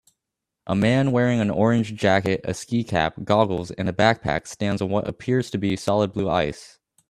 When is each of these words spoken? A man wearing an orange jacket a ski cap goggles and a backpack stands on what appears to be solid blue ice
A 0.65 0.73
man 0.73 1.11
wearing 1.11 1.39
an 1.41 1.51
orange 1.51 1.93
jacket 1.93 2.41
a 2.43 2.55
ski 2.55 2.83
cap 2.83 3.23
goggles 3.23 3.69
and 3.69 3.87
a 3.87 3.93
backpack 3.93 4.47
stands 4.47 4.81
on 4.81 4.89
what 4.89 5.07
appears 5.07 5.51
to 5.51 5.59
be 5.59 5.75
solid 5.75 6.11
blue 6.11 6.27
ice 6.27 6.79